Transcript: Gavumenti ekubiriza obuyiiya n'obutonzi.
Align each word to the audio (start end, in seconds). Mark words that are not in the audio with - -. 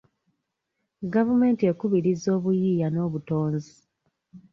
Gavumenti 1.13 1.63
ekubiriza 1.71 2.27
obuyiiya 2.37 2.87
n'obutonzi. 2.91 3.75